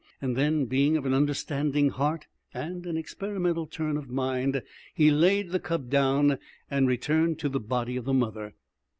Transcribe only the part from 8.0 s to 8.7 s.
the mother.